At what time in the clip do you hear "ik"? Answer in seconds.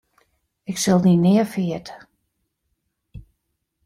0.71-0.77